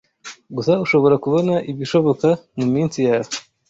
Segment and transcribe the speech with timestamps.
[0.55, 3.31] Gusa ushobora kubona ibishoboka muminsi yawe